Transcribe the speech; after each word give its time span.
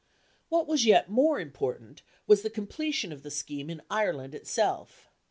What 0.49 0.65
was 0.65 0.83
yet 0.83 1.11
more 1.11 1.39
important 1.39 2.01
was 2.25 2.41
the 2.41 2.49
completion 2.49 3.11
of 3.13 3.21
the 3.21 3.29
scheme 3.29 3.69
in 3.69 3.83
Ireland 3.91 4.33
itself. 4.33 5.11